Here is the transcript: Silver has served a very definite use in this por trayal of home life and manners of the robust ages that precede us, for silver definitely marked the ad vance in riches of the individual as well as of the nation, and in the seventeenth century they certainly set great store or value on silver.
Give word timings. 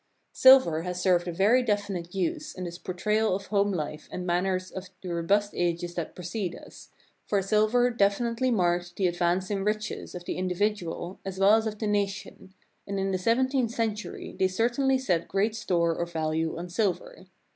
Silver 0.33 0.81
has 0.81 0.99
served 0.99 1.27
a 1.27 1.31
very 1.31 1.61
definite 1.61 2.15
use 2.15 2.55
in 2.55 2.63
this 2.63 2.79
por 2.79 2.95
trayal 2.95 3.35
of 3.35 3.45
home 3.45 3.71
life 3.71 4.09
and 4.11 4.25
manners 4.25 4.71
of 4.71 4.89
the 5.03 5.13
robust 5.13 5.51
ages 5.53 5.93
that 5.93 6.15
precede 6.15 6.55
us, 6.55 6.89
for 7.27 7.39
silver 7.43 7.91
definitely 7.91 8.49
marked 8.49 8.95
the 8.95 9.07
ad 9.07 9.15
vance 9.17 9.51
in 9.51 9.63
riches 9.63 10.15
of 10.15 10.25
the 10.25 10.37
individual 10.39 11.19
as 11.23 11.37
well 11.37 11.53
as 11.53 11.67
of 11.67 11.77
the 11.77 11.85
nation, 11.85 12.55
and 12.87 12.99
in 12.99 13.11
the 13.11 13.19
seventeenth 13.19 13.69
century 13.69 14.35
they 14.39 14.47
certainly 14.47 14.97
set 14.97 15.27
great 15.27 15.55
store 15.55 15.93
or 15.95 16.07
value 16.07 16.57
on 16.57 16.67
silver. 16.67 17.27